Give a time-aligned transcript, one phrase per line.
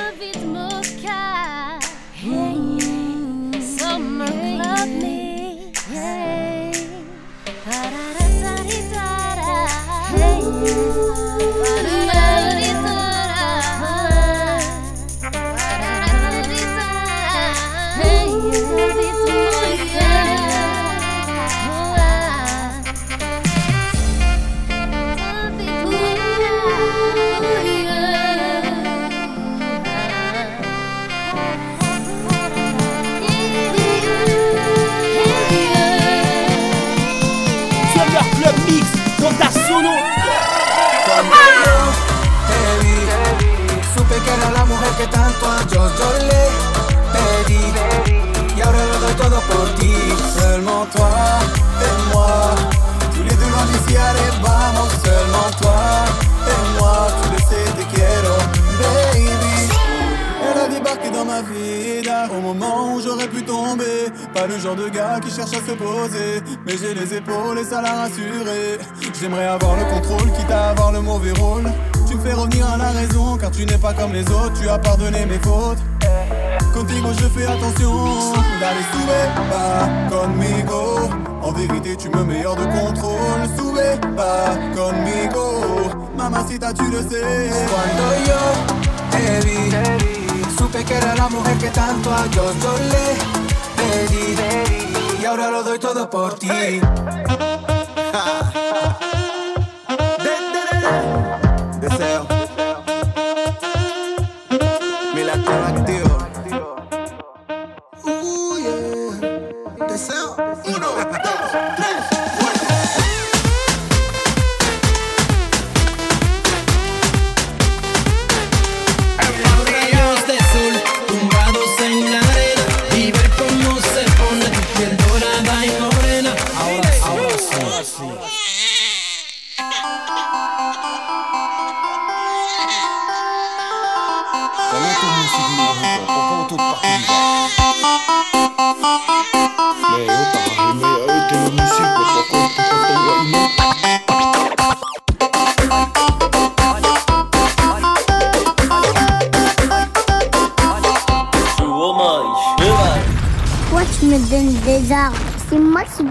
[0.00, 0.39] love it.
[45.72, 46.42] Yo te le
[47.12, 47.62] pedí
[48.56, 49.94] y ahora lo doy todo por ti.
[50.36, 51.10] Seulement toi
[51.82, 52.54] et moi,
[53.14, 54.90] tous les deux loin d'ici, allez, vamos.
[55.04, 55.80] Seulement toi
[56.48, 58.36] et moi, tu le sais, te quiero,
[58.80, 59.28] baby.
[60.42, 64.10] Elle a débarqué dans ma vida au moment où j'aurais pu tomber.
[64.34, 67.64] Pas le genre de gars qui cherche à se poser, mais j'ai les épaules et
[67.64, 68.78] ça l'a rassuré.
[69.20, 71.70] J'aimerais avoir le contrôle, quitte à avoir le mauvais rôle.
[72.10, 74.68] Tu me fais revenir à la raison, car tu n'es pas comme les autres, tu
[74.68, 75.78] as pardonné mes fautes.
[76.74, 79.14] Contigo je fais attention, d'aller sube
[79.48, 81.08] pas conmigo.
[81.40, 85.62] En vérité, tu me meilleur de contrôle, sube pas conmigo.
[86.16, 87.52] Mamacita, tu le sais.
[87.70, 88.40] Cuando yo
[89.12, 89.70] te vi,
[90.58, 92.42] supe que era la mujer que tanto a yo,
[92.90, 93.14] le
[93.76, 94.34] pedí.
[95.22, 96.48] Y ahora lo doy todo por ti.
[101.90, 102.26] deseo.
[105.14, 106.76] Mi latido activo.
[108.04, 109.86] Uy, uh, yeah.
[109.88, 110.36] Deseo.
[110.64, 112.09] Uno, dos, tres.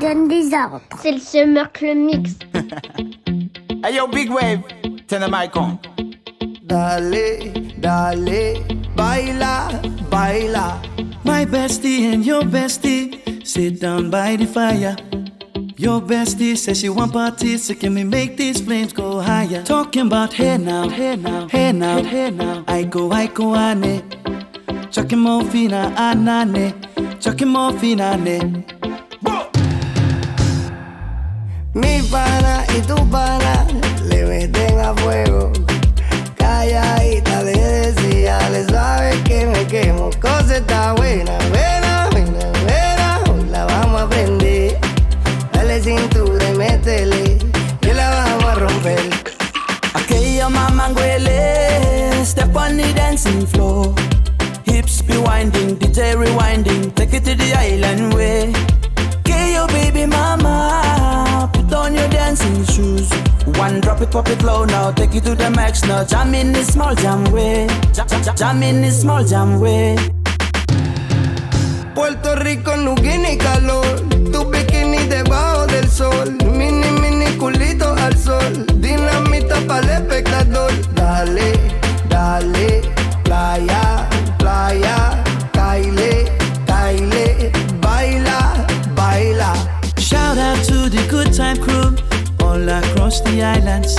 [0.01, 2.35] C'est le Summer Club Mix.
[3.83, 4.61] hey yo, Big Wave,
[5.07, 5.77] turn the mic on.
[6.65, 7.51] Dale,
[7.81, 8.63] dale,
[8.95, 10.81] baila, baila.
[11.25, 14.95] My bestie and your bestie sit down by the fire.
[15.75, 19.63] Your bestie says she want parties, so can we make these flames go higher?
[19.63, 22.63] Talking about hey now, hey now, hey now, hey now.
[22.69, 24.01] I go, I go, ane.
[24.91, 26.73] Chucking more fina, anane.
[27.19, 28.78] Chucking more fina, ane.
[31.79, 33.65] Mi pana y tu pana
[34.09, 35.53] le meten a fuego.
[36.35, 40.09] Calladita le decía, le sabe que me quemo.
[40.19, 43.19] Cosa está buena, buena, buena, buena.
[43.29, 44.77] Hoy la vamos a prender.
[45.53, 47.37] Dale cintura y métele,
[47.79, 49.09] que la vamos a romper.
[49.93, 53.95] Aquella mamá huele, step on the dancing floor.
[54.65, 58.51] Hips be winding, DJ rewinding, take it to the island way.
[59.23, 60.88] Que your baby mama
[61.73, 63.09] on your dancing shoes.
[63.57, 66.03] One drop it, pop it low now, take it to the max now.
[66.03, 67.67] Jam in this small jam way,
[68.35, 69.95] jam, in this small jam way.
[71.95, 73.99] Puerto Rico tiene calor,
[74.31, 80.71] tu bikini debajo del sol, mini mini culito al sol, dinamita para el espectador.
[80.93, 81.53] Dale,
[82.07, 82.81] dale,
[83.23, 84.98] playa, playa,
[90.89, 91.95] the good time crew
[92.41, 93.95] all across the islands.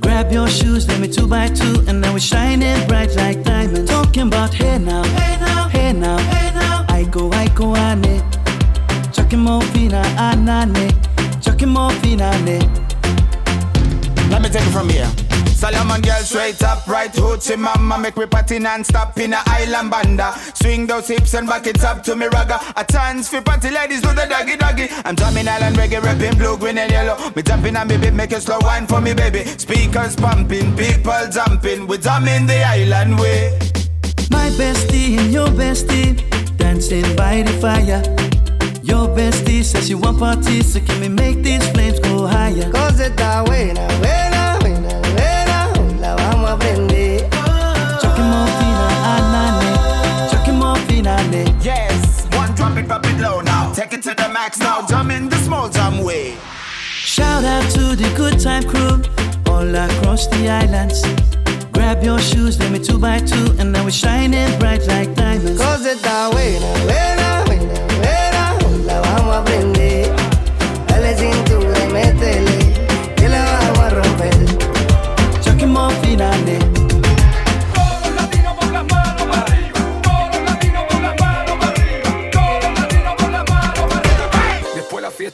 [0.00, 3.90] Grab your shoes, let me two by two, and now we're shining bright like diamonds.
[3.90, 6.86] Talking about hey now, hey now, hey now, hey now.
[6.88, 8.22] I go, I go, ane.
[9.12, 10.92] Chucking more fina, ah, anane.
[11.18, 12.60] Ah, Chucking more fina, ane.
[14.30, 15.10] Let me take it from here.
[15.64, 17.98] Solomon girl straight up, right hoochie mama.
[17.98, 20.34] Make me party non-stop in a island banda.
[20.52, 22.60] Swing those hips and back it up to me ragga.
[22.76, 24.88] A chance for party ladies do the doggy doggy.
[25.06, 27.16] I'm drumming island reggae, rapping blue, green and yellow.
[27.34, 29.42] Me jumping on me beat, make it slow wine for me baby.
[29.44, 31.86] Speakers pumping, people jumping.
[31.86, 33.58] We drumming the island way.
[34.30, 36.20] My bestie and your bestie
[36.58, 38.02] Dancing by the fire.
[38.82, 42.70] Your bestie says she want parties So can we make these flames go higher?
[42.70, 44.33] Cause it's that way, buena, buena
[54.44, 56.36] tracks now, jam in the small jam way.
[56.80, 59.02] Shout out to the good time crew
[59.50, 61.02] all across the islands.
[61.72, 65.60] Grab your shoes, let me two by two, and now we're shining bright like diamonds.
[65.60, 67.23] Cause está buena, buena, buena,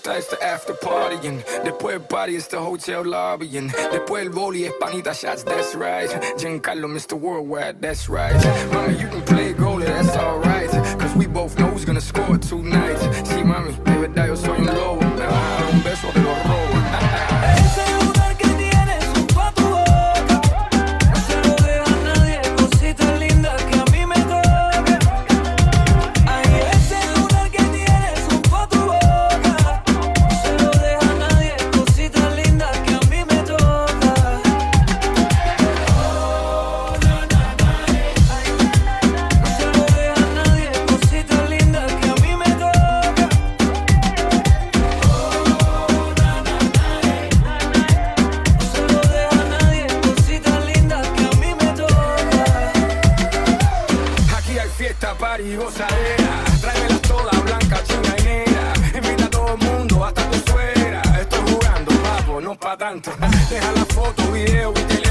[0.01, 1.43] fiesta es the after partying.
[1.65, 3.69] Después el party es the hotel lobbying.
[3.93, 6.11] Después el boli es panita shots, that's right.
[6.37, 7.15] Giancarlo, Mr.
[7.15, 8.35] Worldwide, that's right.
[8.73, 10.71] Mami, you can play goalie, that's alright.
[10.99, 12.99] Cause we both know who's gonna score tonight.
[13.25, 15.10] Sí, mami, de verdad yo soy un
[55.21, 56.45] escapar y gozadera.
[56.61, 58.73] Tráemelas toda blanca, china y negra.
[58.95, 61.03] Invita a todo el mundo, hasta tu suegra.
[61.21, 63.13] Estoy jugando, papo, no pa' tanto.
[63.51, 65.10] Deja la foto, video y teléfono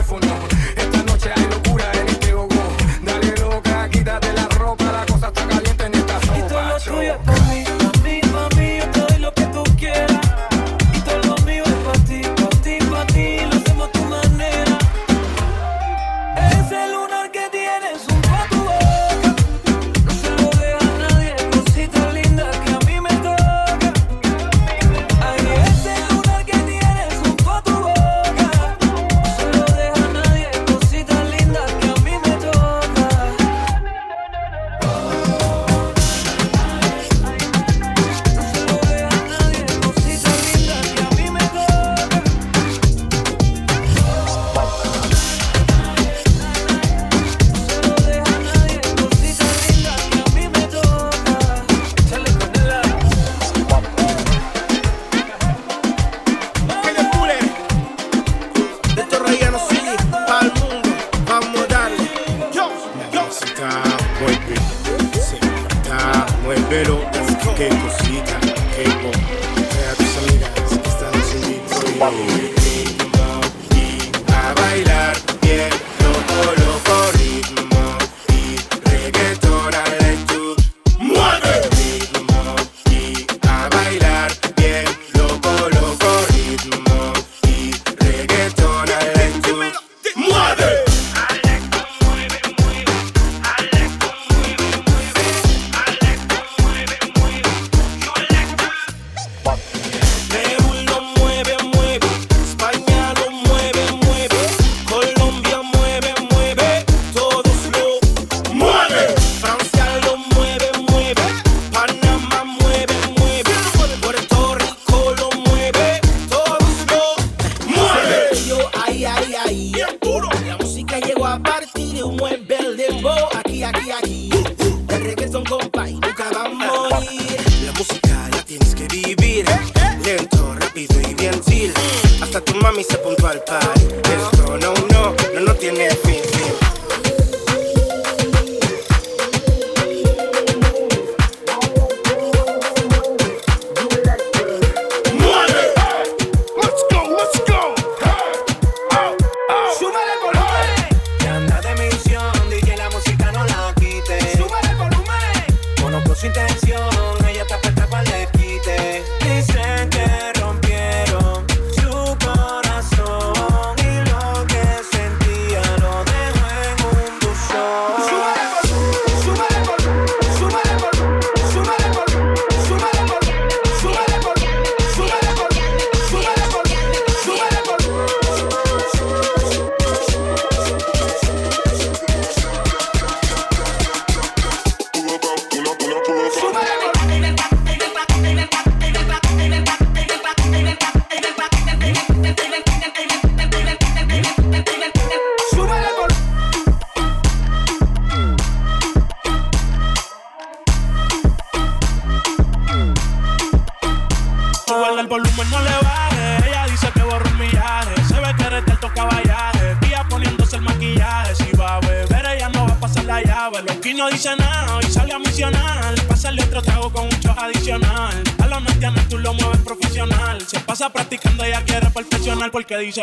[123.63, 124.08] aquí, aquí.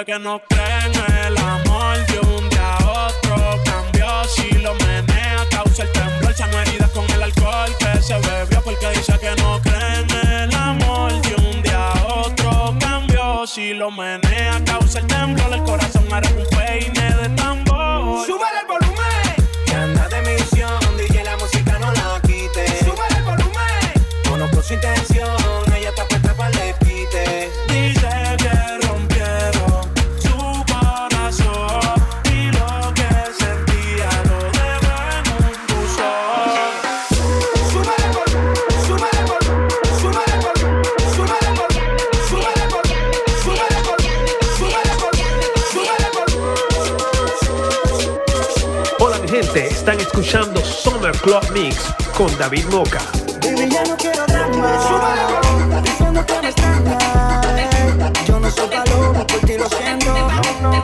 [0.06, 0.45] Porque
[49.56, 51.78] Están escuchando Summer Club Mix
[52.14, 53.00] con David Moca.
[53.40, 55.82] Baby, ya no quiero drama.
[55.82, 56.34] Diciendo que.
[58.26, 60.14] Yo no soy paloma, por ti lo siento.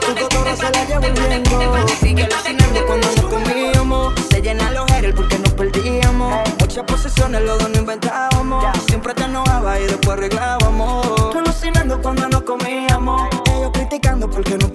[0.01, 1.89] Tu cotorra se la llevo el.
[2.01, 4.15] Sigue alucinando cuando nos comíamos.
[4.31, 6.35] Se llena los el porque nos perdíamos.
[6.59, 8.65] Muchas posesiones, los dos no inventábamos.
[8.89, 11.37] Siempre te enojaba y después arreglábamos.
[11.37, 13.29] Alucinando cuando nos comíamos.
[13.55, 14.72] Ellos criticando porque perdíamos.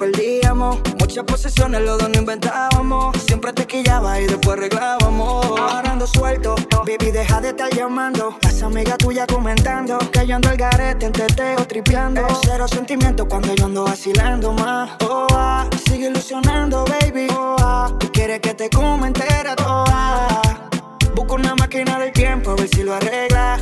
[1.17, 3.17] Muchas posesiones, los dos no inventábamos.
[3.25, 5.45] Siempre te quillaba y después arreglábamos.
[5.45, 6.53] Ahora ando suelto,
[6.85, 8.37] baby, deja de estar llamando.
[8.43, 12.21] Las amigas tuyas comentando que yo ando al garete en teteo tripeando.
[12.43, 14.91] Cero sentimientos cuando yo ando vacilando más.
[15.09, 17.25] Oh, ah, sigue ilusionando, baby.
[17.35, 20.69] Oh, ah, tú quieres que te comente entera toda.
[21.15, 23.57] Busco una máquina del tiempo a ver si lo arregla.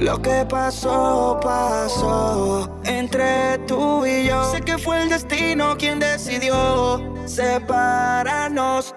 [0.00, 4.50] Lo que pasó, pasó entre tú y yo.
[4.50, 8.94] Sé que fue el destino quien decidió separarnos.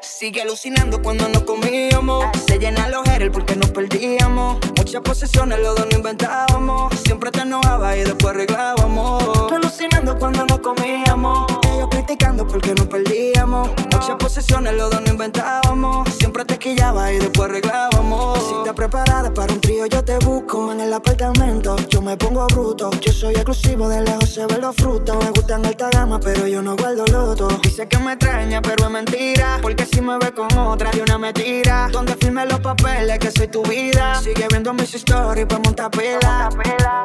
[0.00, 2.26] Sigue alucinando cuando nos comíamos.
[2.46, 4.58] Se llena los el porque nos perdíamos.
[4.76, 6.94] Muchas posesiones, los dos no inventábamos.
[7.00, 9.52] Siempre te enojaba y después arreglábamos.
[9.52, 11.65] Alucinando cuando nos comíamos.
[11.76, 13.68] Ellos criticando porque nos perdíamos.
[13.92, 16.08] Muchas posesiones, los dos no inventábamos.
[16.14, 18.38] Siempre te quillaba y después arreglábamos.
[18.42, 21.76] Si estás preparada para un trío, yo te busco en el apartamento.
[21.90, 22.90] Yo me pongo bruto.
[23.02, 25.22] Yo soy exclusivo, de lejos se ven los frutos.
[25.22, 27.48] Me gustan alta gama, pero yo no guardo loto.
[27.62, 29.58] Dice que me extraña, pero es mentira.
[29.60, 31.90] Porque si me ve con otra, de una mentira.
[31.92, 34.14] Donde firme los papeles que soy tu vida.
[34.22, 36.48] Sigue viendo mis stories pa' montar pila.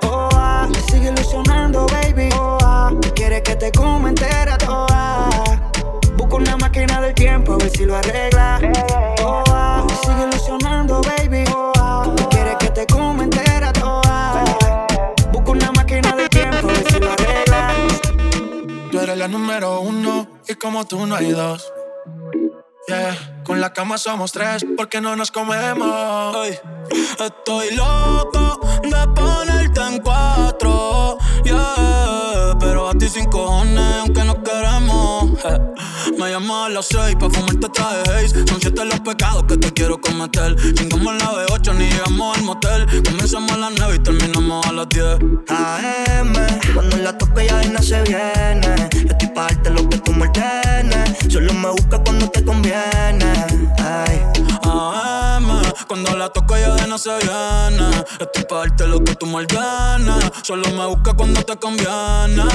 [0.08, 2.30] Oh, ah, me sigue ilusionando, baby.
[2.40, 5.30] Oh, ah, quiere que te coma entera toda.
[6.18, 8.60] Busco una máquina del tiempo a ver si lo arregla.
[10.04, 11.44] Sigue ilusionando, baby.
[11.78, 14.44] Ah, quiere que te coma entera toda.
[15.32, 17.74] Busco una máquina del tiempo a ver si lo arregla.
[18.92, 21.72] Tú eres la número uno y como tú no hay dos.
[23.44, 26.36] Con la cama somos tres porque no nos comemos.
[27.20, 31.18] estoy loco de ponerte en cuatro.
[31.44, 32.41] Yeah,
[33.02, 35.32] ti sin cojones, aunque no queremos.
[36.20, 38.48] Me llamo a las seis pa' fumarte traje haze.
[38.48, 40.56] Son siete los pecados que te quiero cometer.
[40.76, 42.86] Chingamos la B8 ni llegamos al motel.
[43.04, 45.06] Comenzamos a las nueve y terminamos a las 10.
[45.50, 46.34] AM,
[46.76, 48.76] cuando la toque ya no se viene.
[49.34, 51.18] Pa' darte lo que tú me ordenes.
[51.30, 53.34] Solo me busca cuando te conviene.
[53.80, 54.22] Ay.
[54.64, 58.06] AM, cuando la toco ya de no se viene.
[58.20, 60.32] Estoy pa' darte lo que tú me ordenes.
[60.44, 62.46] Solo me busca cuando te conviene.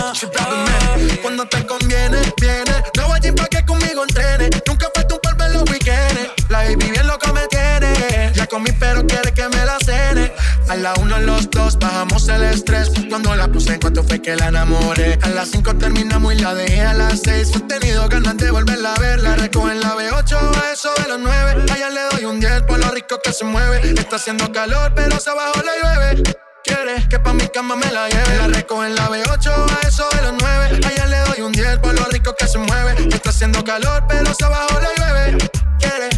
[1.23, 2.75] Cuando te conviene, viene.
[2.97, 4.51] No voy pa' que conmigo entrene.
[4.67, 6.33] Nunca falta un par en los weekends.
[6.49, 8.33] La baby bien loca me tiene.
[8.35, 10.33] Ya comí, pero quiere que me la cene.
[10.69, 12.91] A la uno, los dos, bajamos el estrés.
[13.09, 15.19] Cuando la puse en cuanto fue que la enamoré.
[15.23, 17.51] A las cinco terminamos y la dejé a las seis.
[17.55, 19.21] He tenido ganas de volverla a ver.
[19.23, 21.65] La recojo en la B8 a eso de los nueve.
[21.73, 23.81] Allá le doy un 10 por lo rico que se mueve.
[23.91, 26.23] Está haciendo calor, pero se bajó la llueve.
[26.65, 28.37] Quiere que pa' mi cama me la lleve.
[28.39, 30.81] La recojo en la B8 a eso de los 9.
[30.87, 33.09] Allá le doy un 10 por lo rico que se mueve.
[33.15, 35.39] Está haciendo calor, pero se bajó la llueve.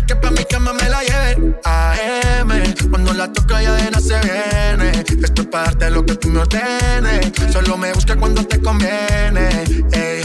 [0.09, 1.61] Que pa' mi cama me la lleve.
[1.65, 2.49] AM,
[2.89, 5.05] cuando la toca ya de se viene.
[5.23, 7.31] Esto es para darte lo que tú me ordenes.
[7.53, 9.49] Solo me busca cuando te conviene.
[9.93, 10.23] Ey.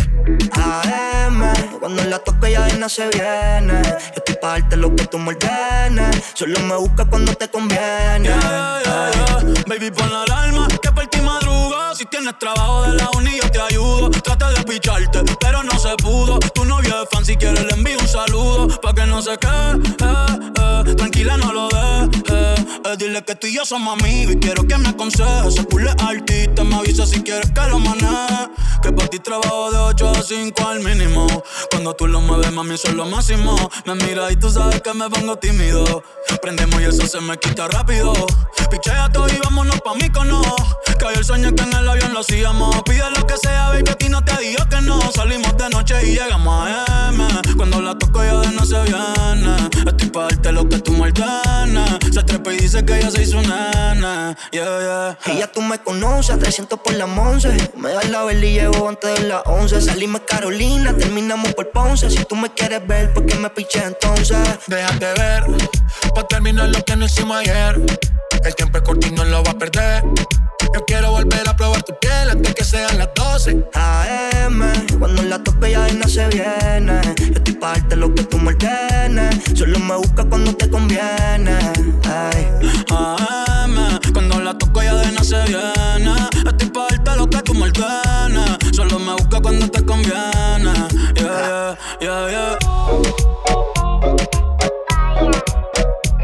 [0.53, 3.81] AM, cuando la toca ya de se viene.
[4.15, 6.31] Estoy para darte lo que tú me ordenes.
[6.33, 8.29] Solo me busca cuando te conviene.
[9.67, 11.72] Baby, pon la alarma que por ti madruga.
[11.95, 14.09] Si tienes trabajo de la uni, yo te ayudo.
[14.09, 16.39] Trata de picharte, pero no se pudo.
[16.39, 18.67] Tu novio es fan, si quieres le envío un saludo.
[18.81, 20.95] Pa' que no se quede, eh, eh.
[20.95, 22.65] tranquila, no lo dejes.
[22.85, 25.53] Eh, dile que tú y yo somos amigos y quiero que me aconsejes.
[25.53, 28.49] Se pule artista, me avisa si quieres que lo maneje.
[28.81, 31.27] Que para ti trabajo de 8 a 5 al mínimo.
[31.69, 33.55] Cuando tú lo mueves, mami, eso es lo máximo.
[33.85, 36.03] Me mira y tú sabes que me pongo tímido.
[36.41, 38.13] Prendemos y eso se me quita rápido.
[38.71, 40.41] Pichea todo y vámonos pa' mí cono.
[41.03, 42.81] Que el sueño que en el avión lo hacíamos.
[42.83, 44.99] Pide lo que sea, baby, que a ti no te digo que no.
[45.11, 47.27] Salimos de noche y llegamos a M.
[47.57, 49.55] Cuando la toco ya de no se viene.
[49.85, 51.97] Estoy pa' darte lo que tú me ordenas.
[52.11, 54.35] Se trepa y dice que ella se hizo nana.
[54.51, 55.33] Yeah, yeah.
[55.33, 57.71] Y ya tú me conoces, 300 por la 11.
[57.77, 59.81] Me das la vela y llego antes de las 11.
[59.81, 62.09] Salimos Carolina, terminamos por Ponce.
[62.09, 64.37] Si tú me quieres ver, ¿por qué me piché entonces?
[64.67, 65.45] Déjate ver,
[66.13, 67.81] pa' terminar lo que no hicimos ayer.
[68.43, 70.03] El tiempo es corto y no lo va a perder.
[70.73, 74.63] Yo quiero volver a probar tu piel antes que sean las 12 AM,
[74.97, 76.99] cuando la tope ya no se viene.
[77.17, 79.35] Yo estoy parte lo que tú me ordenes.
[79.53, 81.57] Solo me busca cuando te conviene.
[82.05, 82.47] Ay.
[82.89, 86.15] AM, cuando la toco ya de no se viene.
[86.45, 88.57] Estoy parte lo que tú me ordenes.
[88.75, 90.73] Solo me busca cuando te conviene.
[91.15, 92.57] Yeah, yeah, yeah,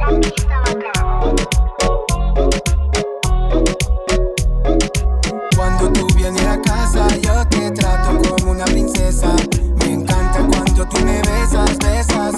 [0.07, 0.33] yeah.
[9.09, 9.35] Princesa.
[9.79, 12.35] Me encanta cuando tú me besas, besas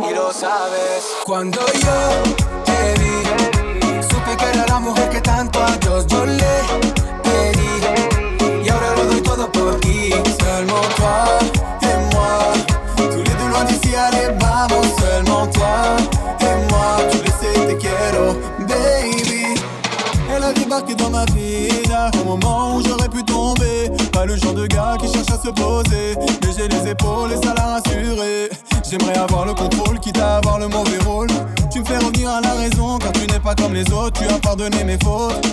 [0.00, 1.04] y lo sabes.
[1.26, 6.56] Cuando yo te vi, supe que era la mujer que tanto a Dios yo le
[7.22, 8.64] pedí.
[8.64, 11.38] Y ahora lo doy todo por ti, seulement toi
[11.82, 12.52] et moi.
[12.96, 15.96] Tous les loin d'ici, allez, vamos, seulement toi
[16.40, 16.98] et moi.
[17.10, 19.60] Tu le sais, te quiero, baby.
[20.34, 23.53] Elle a débarqué dans ma vida au moment où j'aurais pu tomber.
[24.24, 26.14] Pas le genre de gars qui cherche à se poser.
[26.16, 28.48] Mais j'ai les épaules et ça l'a rassuré.
[28.88, 31.26] J'aimerais avoir le contrôle, quitte à avoir le mauvais rôle.
[31.70, 34.18] Tu me fais revenir à la raison quand tu n'es pas comme les autres.
[34.18, 35.44] Tu as pardonné mes fautes.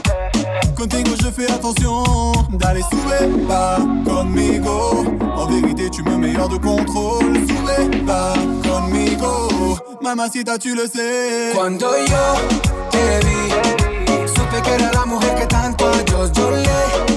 [0.78, 5.04] Contigo je fais attention d'aller sube pas conmigo.
[5.36, 7.36] En vérité, tu me mets de contrôle.
[7.36, 9.78] Sube pas conmigo.
[10.02, 11.52] Mamacita, tu le sais.
[11.54, 17.11] Cuando yo te vi, supe que era la mujer que tanto a Dios yo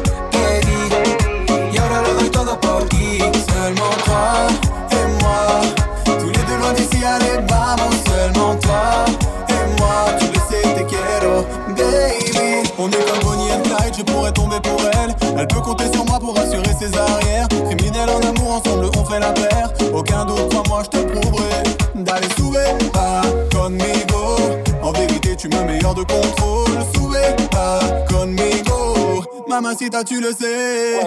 [7.15, 7.95] allez, vamos.
[8.07, 9.05] Seulement toi
[9.49, 9.95] et moi.
[10.19, 12.69] Tu le sais, te quiero, baby.
[12.79, 15.15] On est comme Bonnie and Clyde, je pourrais tomber pour elle.
[15.39, 17.49] Elle peut compter sur moi pour assurer ses arrières.
[17.49, 19.71] Criminel en amour, ensemble on fait la paire.
[19.95, 21.63] Aucun doute, crois-moi, je te prouverai.
[21.95, 23.23] D'aller sube pas
[23.53, 24.37] conmigo.
[24.83, 26.83] En vérité, tu me mets hors de contrôle.
[26.95, 29.25] Sube pas conmigo.
[29.49, 31.01] Mamacita, tu le sais.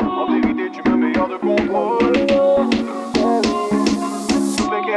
[0.00, 2.11] En vérité, tu me mets hors de contrôle.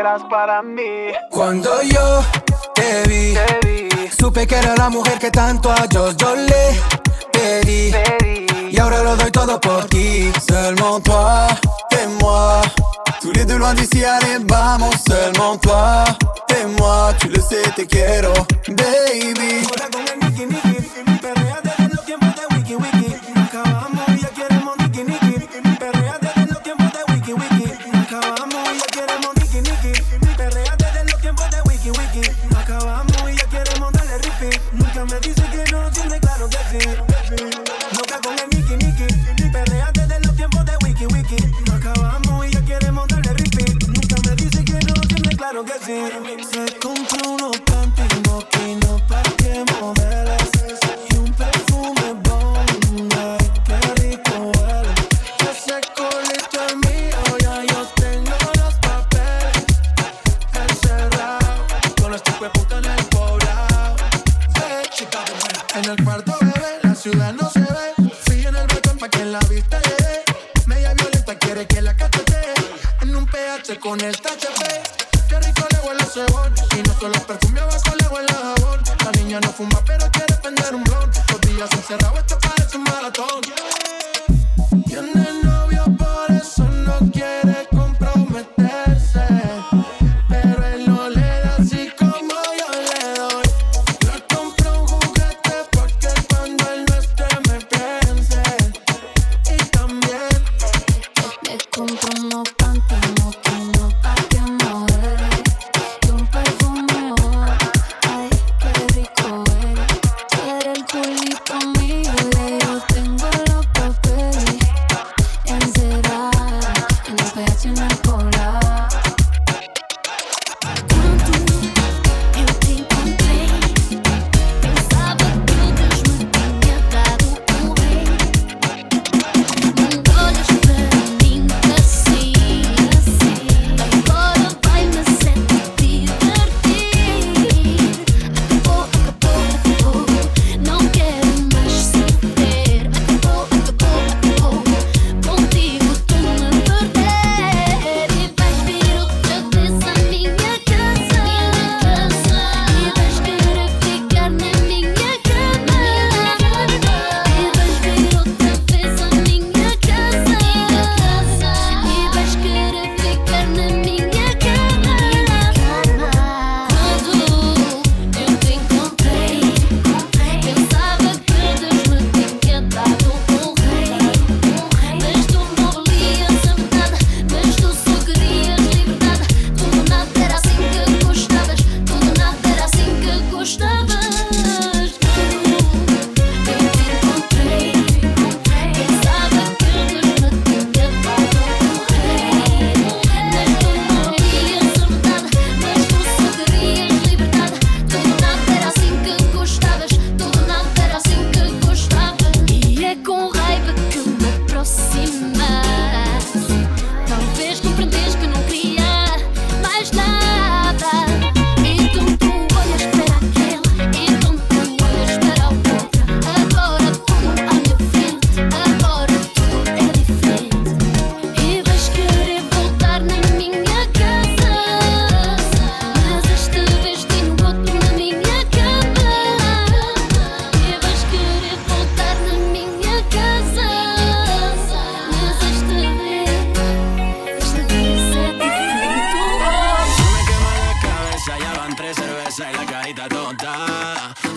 [0.05, 1.13] Eras para mí.
[1.31, 2.23] Cuando yo
[2.75, 3.33] te vi,
[4.15, 6.79] supe que era la mujer que tanto a Dios yo le
[7.31, 7.91] pedí.
[8.69, 10.31] Y ahora lo doy todo por ti.
[10.47, 11.47] Seulement toi
[11.89, 12.61] et moi.
[13.19, 14.93] Tous les deux loin d'ici, allez, vamos.
[15.07, 16.03] Seulement toi
[16.49, 17.11] et moi.
[17.19, 18.31] Tu le sais, te quiero,
[18.67, 19.65] baby.
[21.07, 21.64] Nunca
[73.85, 74.63] con el THP.
[75.29, 76.51] Qué rico le huele ese bon.
[76.75, 78.81] Y no solo perfume abajo le huele jabón.
[79.05, 81.11] La niña no fuma pero quiere prender un blon.
[81.29, 82.25] Los días encerrados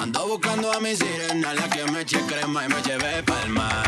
[0.01, 3.88] Ando buscando a mi sirena, la que me eche crema y me lleve palma.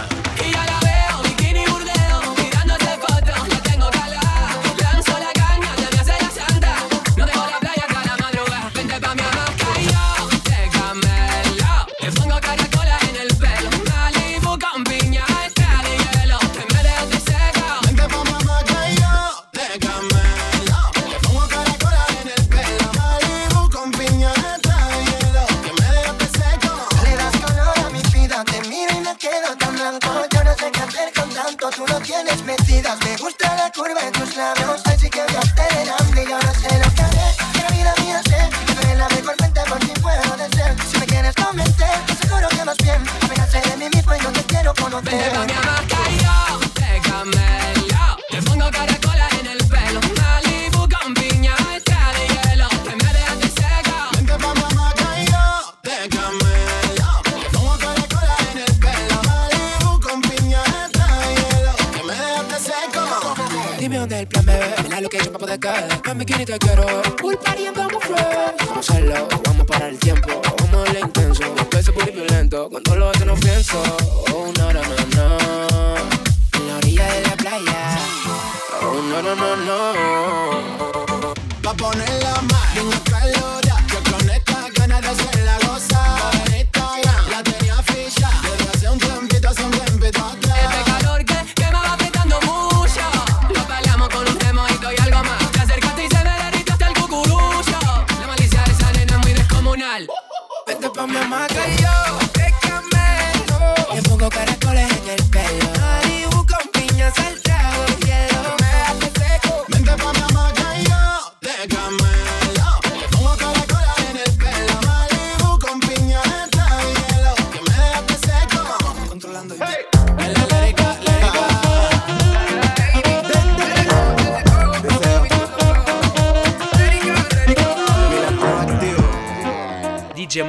[130.31, 130.49] DJ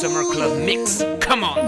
[0.00, 1.04] Summer Club Mix.
[1.20, 1.60] Come on.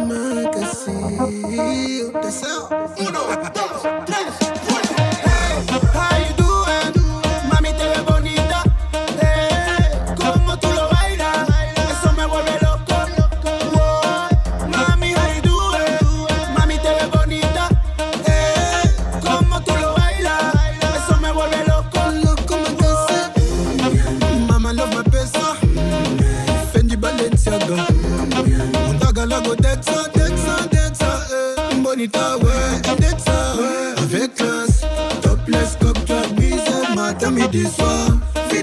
[37.52, 38.08] du soir,
[38.50, 38.62] vie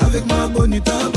[0.00, 1.15] avec ma bonita.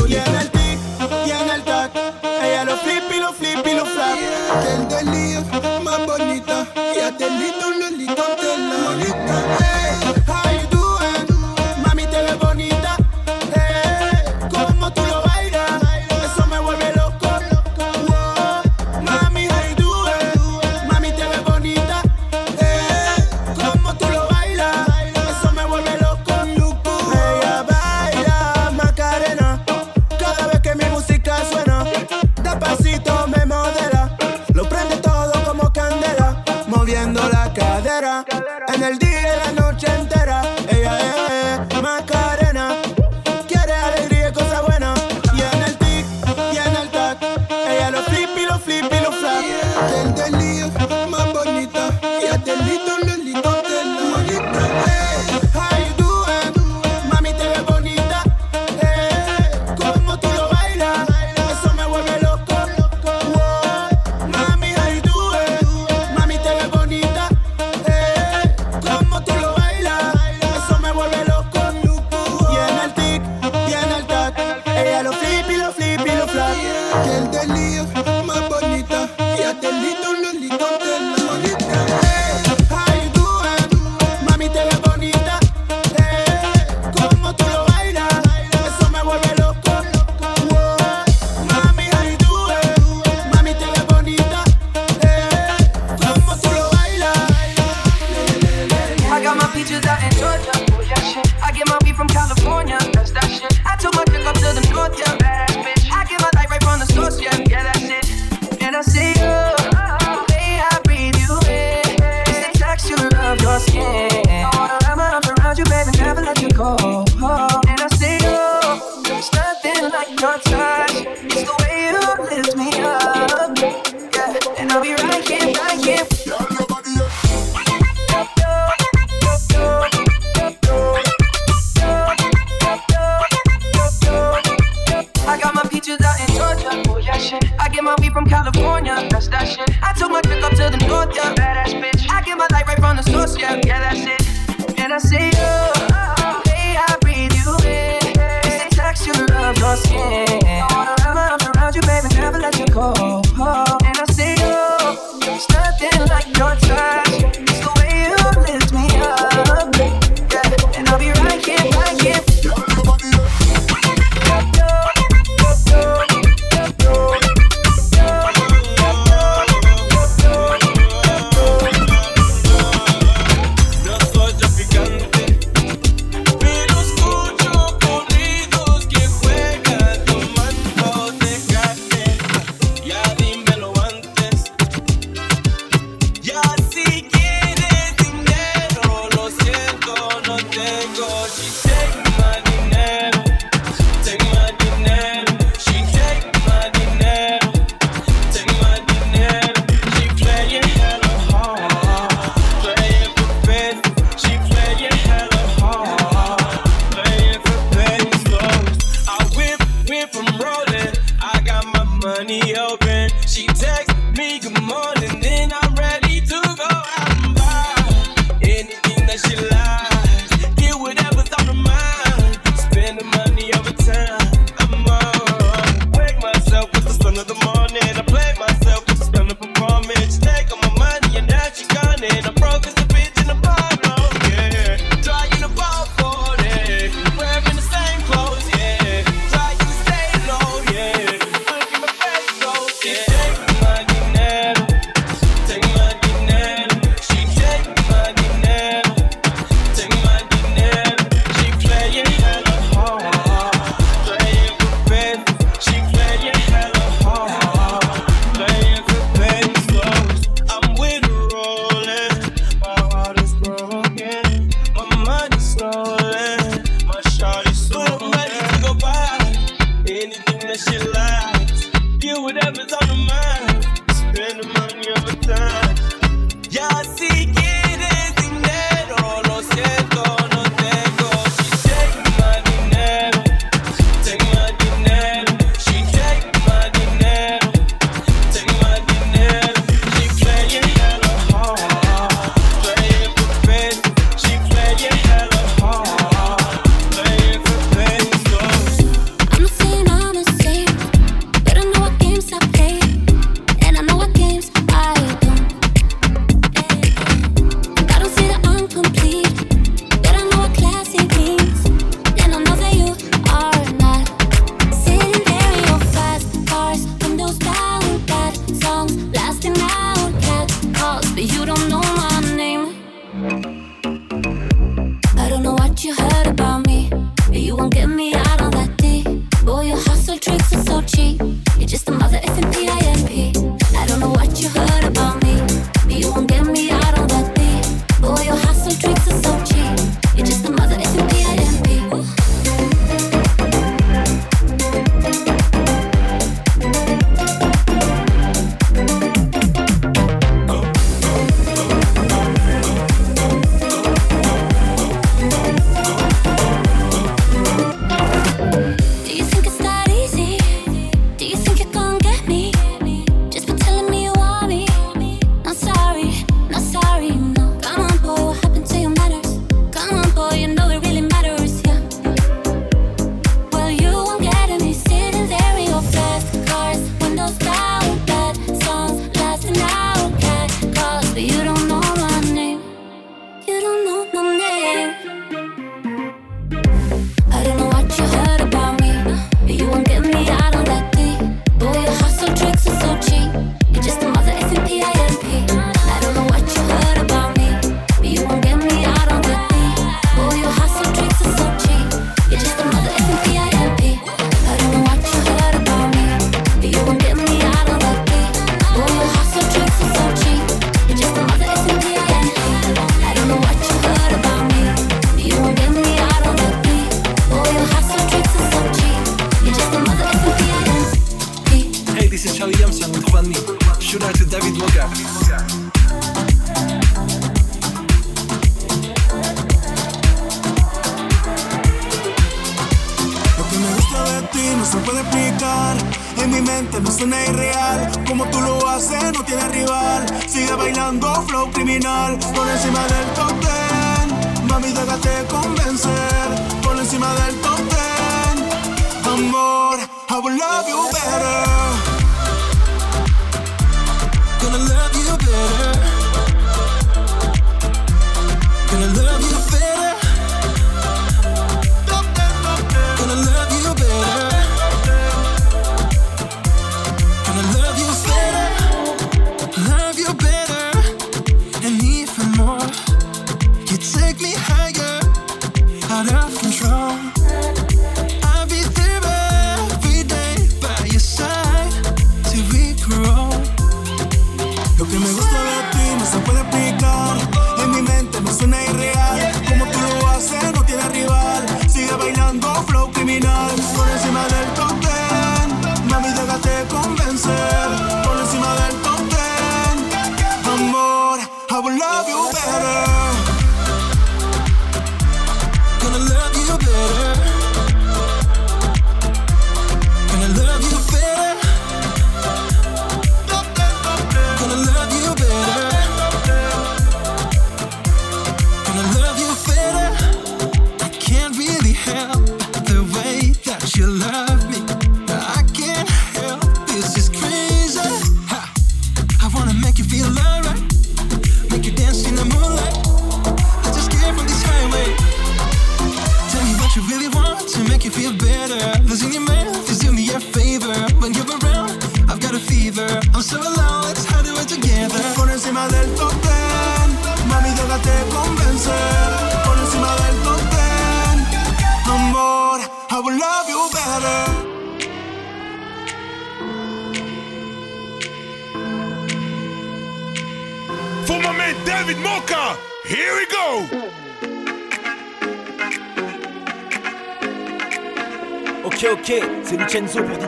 [484.89, 486.68] que me gusta de ti no se puede explicar.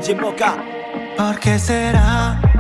[0.02, 0.56] DJ Mocha.
[1.16, 2.51] ¿Por qué será?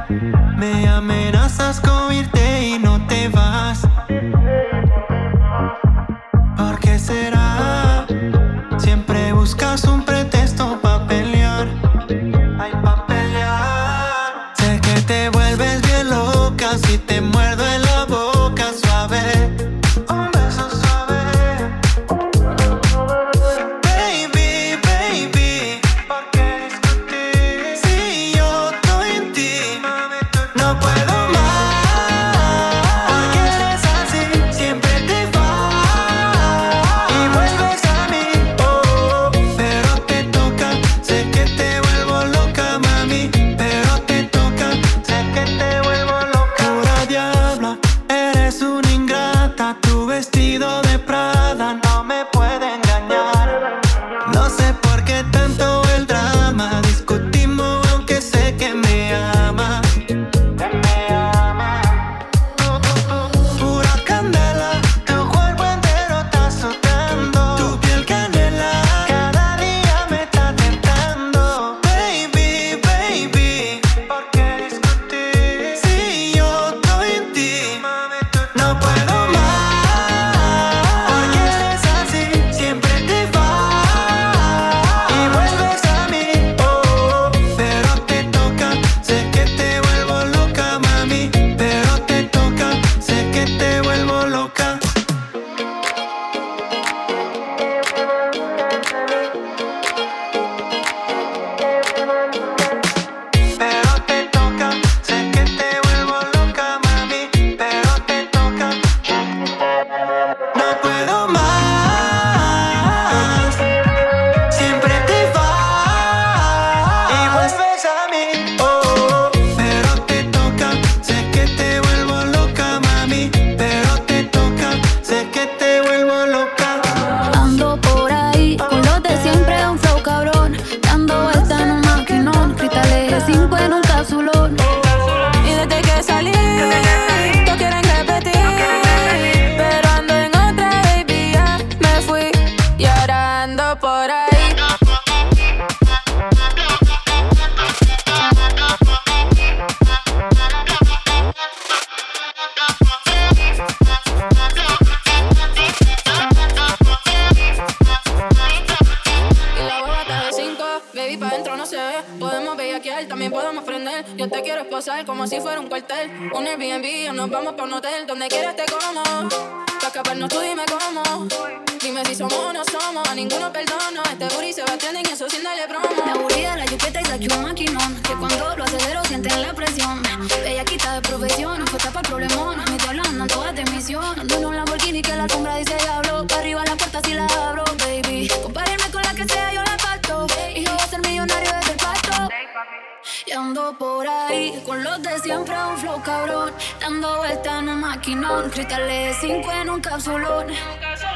[195.32, 196.54] siempre un flow cabrón.
[196.82, 198.50] Dando vuelta en un maquinón.
[198.50, 200.48] Cristales de 5 en un capsulón.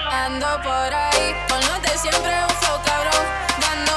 [0.09, 3.25] Ando por ahí con los de siempre un flow cabrón.
[3.59, 3.93] Dando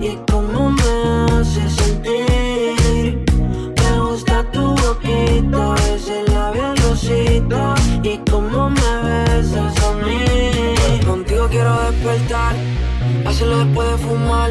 [0.00, 3.24] y cómo me hace sentir.
[3.76, 11.04] Me gusta tu boquita, ese labial rosita y cómo me besas a mí.
[11.06, 12.54] Contigo quiero despertar,
[13.26, 14.50] hacerlo después de fumar.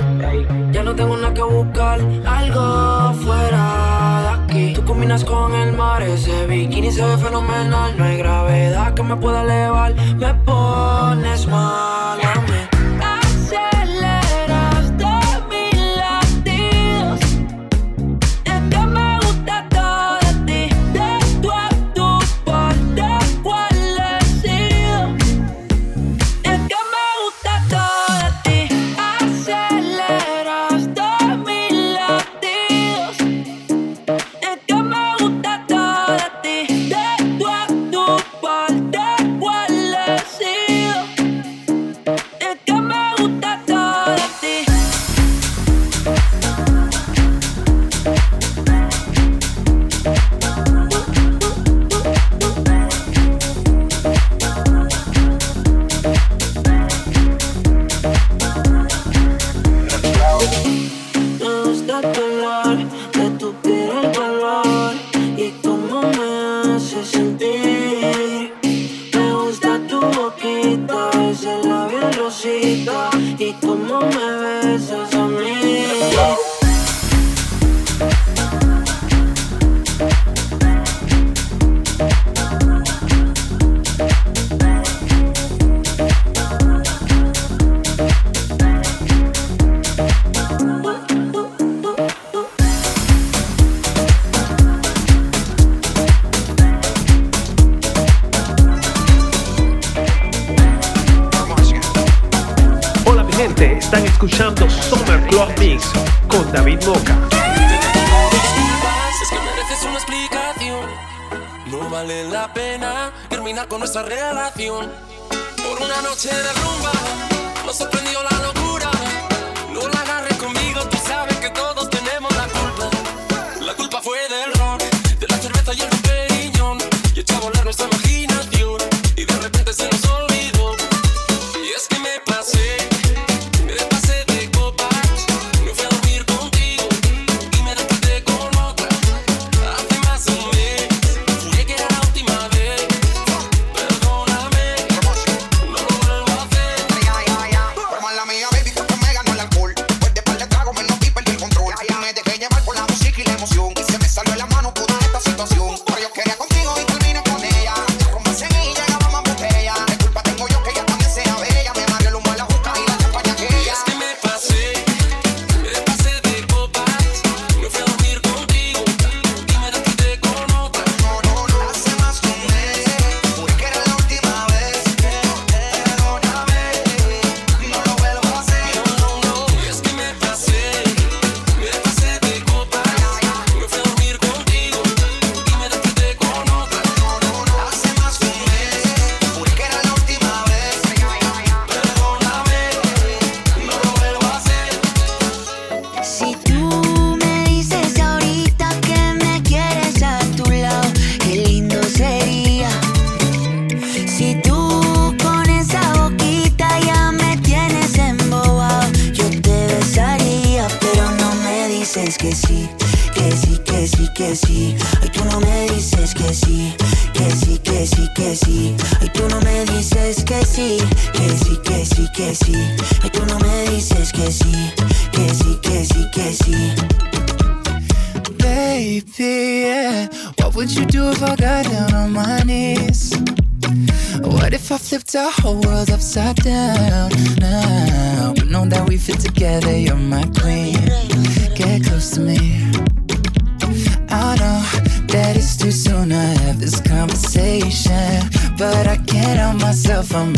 [0.72, 4.74] Ya no tengo nada que buscar, algo fuera de aquí.
[4.74, 7.98] Tú combinas con el mar, ese bikini se ve fenomenal.
[7.98, 12.05] No hay gravedad que me pueda elevar, me pones mal.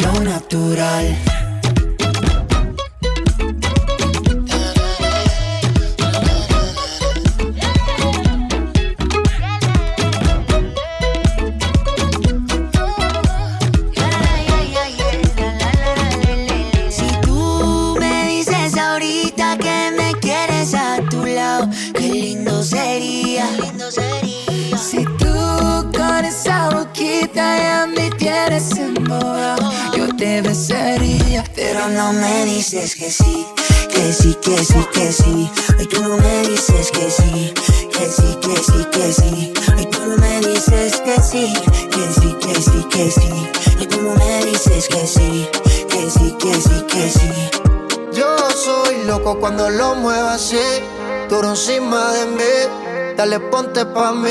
[0.00, 1.39] flow natural.
[27.30, 28.70] Boquita ya me tienes
[29.96, 33.46] yo te besaría, Pero no me dices que sí,
[33.90, 35.50] que sí, que sí, que sí.
[35.78, 37.52] Ay, tú no me dices que sí,
[37.90, 39.52] que sí, que sí, que sí.
[39.76, 41.52] Ay, tú no me dices que sí,
[41.90, 43.48] que sí, que sí, que sí.
[43.78, 45.48] Ay, tú no me dices que sí,
[45.88, 47.30] que sí, que sí, que sí.
[48.12, 50.58] Yo soy loco cuando lo muevo así,
[51.28, 53.14] duro encima de mí.
[53.16, 54.30] Dale, ponte pa' mí,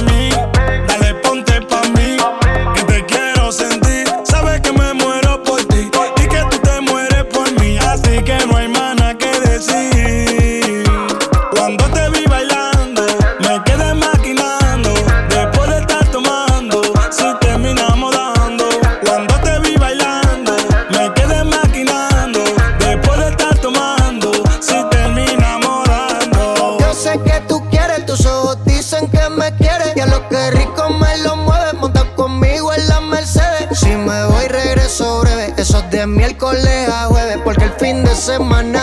[38.31, 38.80] semana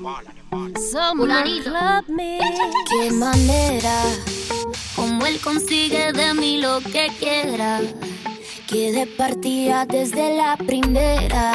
[0.00, 0.30] Mocha.
[0.90, 1.28] Somos
[1.62, 2.38] Club Me.
[2.90, 4.02] Qué manera,
[4.96, 7.80] como él consigue de mí lo que quiera.
[8.66, 11.52] Que de partida desde la primera.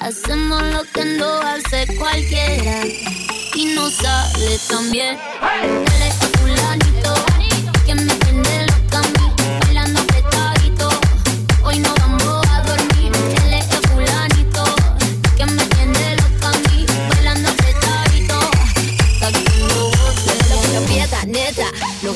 [0.00, 2.84] Hacemos lo que no hace cualquiera.
[3.54, 5.18] Y no sale tan bien.
[5.62, 6.01] Él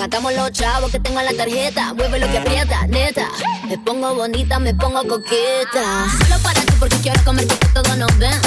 [0.07, 1.93] gastamos los chavos que tengo en la tarjeta.
[1.95, 3.29] Mueve lo que aprieta, neta.
[3.69, 6.07] Me pongo bonita, me pongo coqueta.
[6.23, 8.41] Solo para ti porque quiero comer que todo nos ven.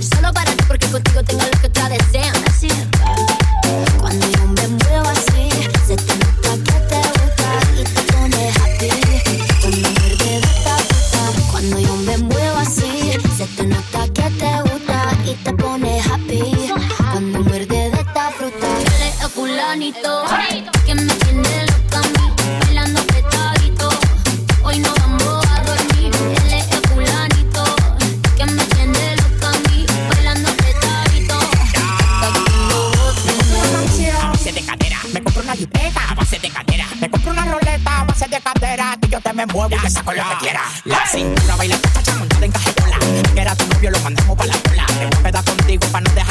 [0.00, 2.34] Solo para ti porque contigo tengo lo que otra desean.
[3.98, 5.48] Cuando yo me muevo así,
[5.88, 6.81] se te nota que
[20.86, 23.90] que me tiene loca a mí, bailando apretadito.
[24.62, 26.12] Hoy no vamos a dormir.
[26.14, 27.64] Él es fulanito,
[28.36, 31.34] que me tiene loca a mí, bailando apretadito.
[34.22, 37.44] A base de cadera, me compro una jipeta a base de cadera, me compro una
[37.44, 40.36] roleta a base de cadera, que yo te me muevo y te saco lo que
[40.40, 40.62] quiera.
[40.84, 42.98] La cintura baila chacha montada en cajetola,
[43.34, 44.86] que era tu novio lo mandamos para la cola.
[44.86, 46.21] Te voy a contigo para no dejarte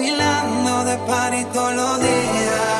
[0.00, 2.79] vacilando de party todos los días.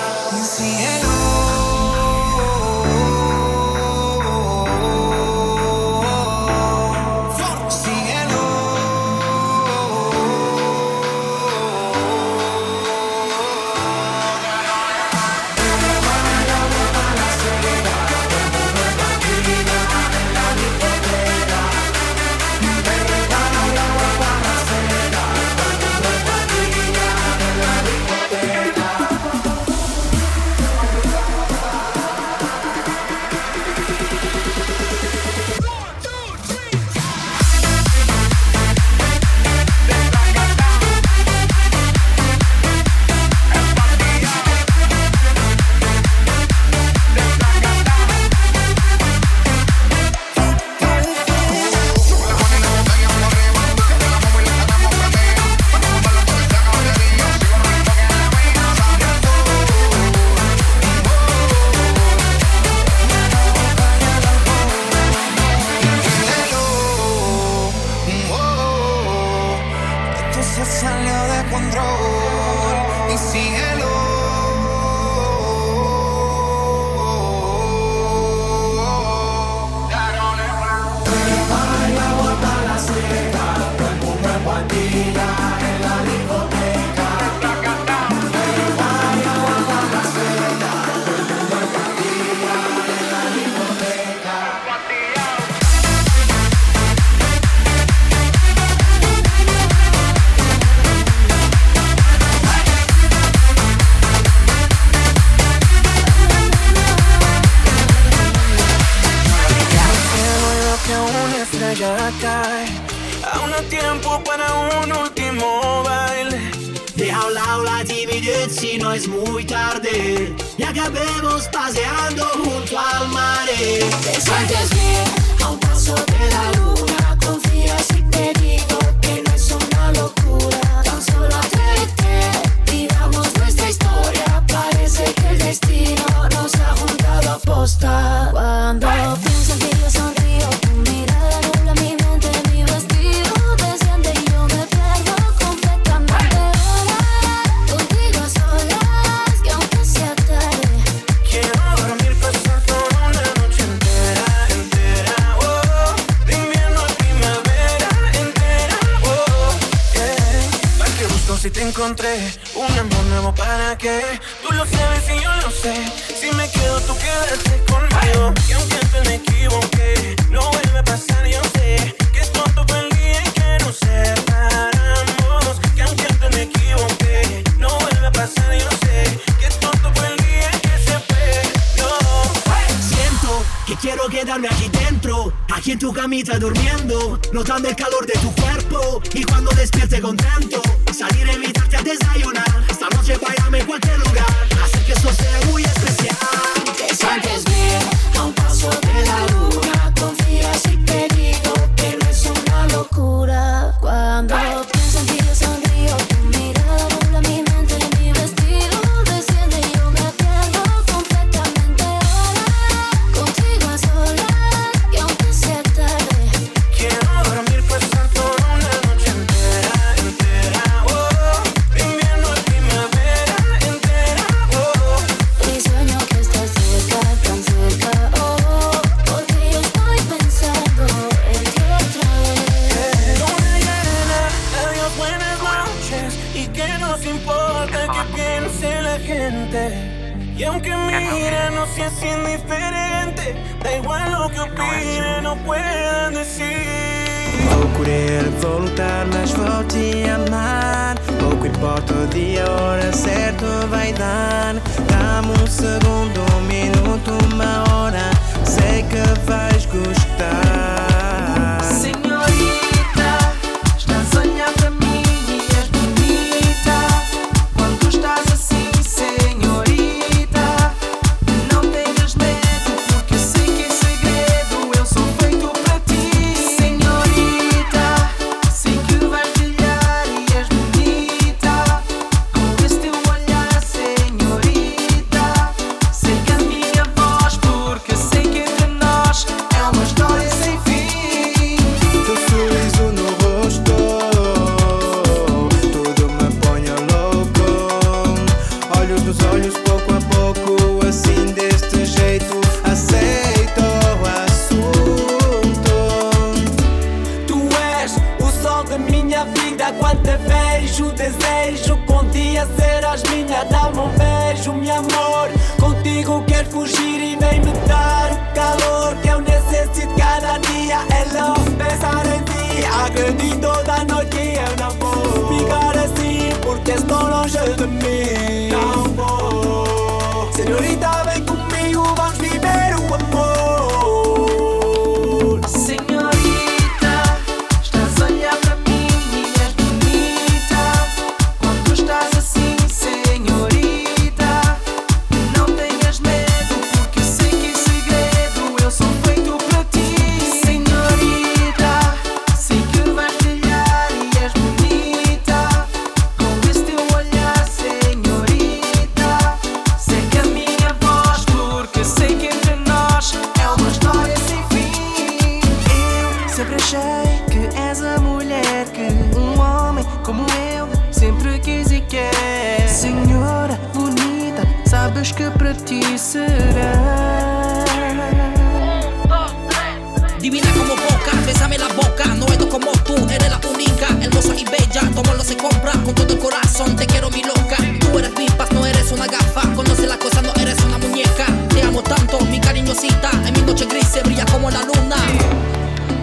[392.73, 394.95] En mi noche gris se brilla como la luna.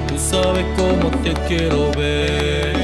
[0.09, 2.75] Tú sabes cómo te quiero ver.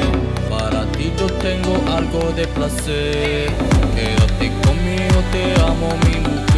[0.49, 3.51] Para ti yo tengo algo de placer.
[3.93, 6.52] Quédate conmigo, te amo, mi mujer.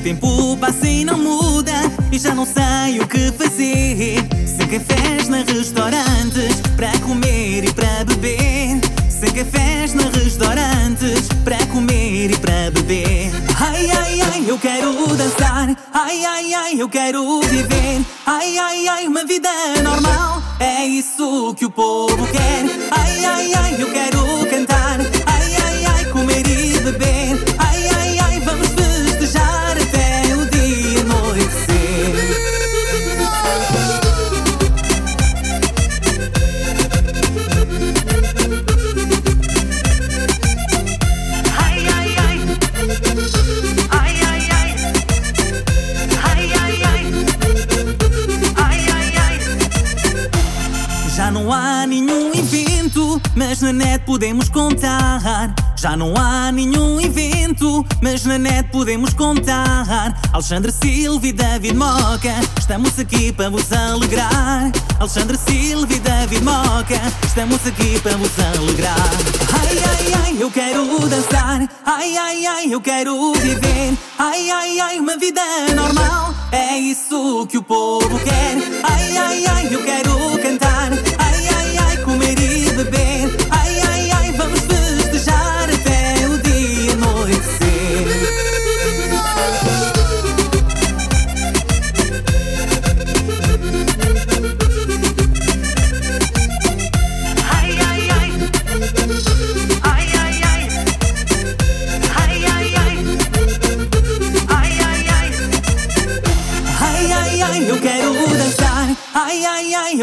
[0.00, 1.72] Tempo passa e não muda
[2.10, 4.16] E já não sei o que fazer.
[4.46, 8.80] Sem cafés nem restaurantes Para comer e para beber.
[9.08, 13.30] Sem cafés nem restaurantes Para comer e para beber.
[13.58, 15.76] Ai, ai, ai, eu quero dançar.
[15.92, 18.00] Ai, ai, ai, eu quero viver.
[18.26, 19.48] Ai, ai, ai, uma vida
[19.82, 20.42] normal.
[20.58, 22.64] É isso que o povo quer.
[22.90, 23.99] Ai, ai, ai, eu quero
[54.10, 55.54] podemos contar.
[55.76, 60.20] Já não há nenhum evento, mas na net podemos contar.
[60.32, 64.72] Alexandre Silva e David Moca, estamos aqui para vos alegrar.
[64.98, 68.96] Alexandre Silva e David Moca, estamos aqui para vos alegrar.
[69.60, 71.68] Ai, ai, ai, eu quero dançar.
[71.86, 73.96] Ai, ai, ai, eu quero viver.
[74.18, 75.40] Ai, ai, ai, uma vida
[75.76, 76.34] normal.
[76.50, 78.56] É isso que o povo quer.
[78.82, 80.79] Ai, ai, ai, eu quero cantar.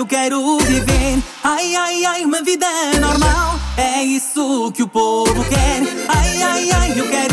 [0.08, 1.22] Quero viver.
[1.44, 2.66] Ai, ai, ai, uma vida
[3.00, 3.60] normal.
[3.78, 5.82] É isso que o povo quer.
[6.08, 7.27] Ai, ai, ai, eu quero